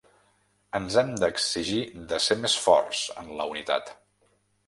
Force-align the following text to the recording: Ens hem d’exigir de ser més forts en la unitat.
Ens 0.79 0.95
hem 1.01 1.11
d’exigir 1.23 1.83
de 2.13 2.19
ser 2.29 2.39
més 2.45 2.57
forts 2.63 3.05
en 3.25 3.31
la 3.41 3.49
unitat. 3.55 3.93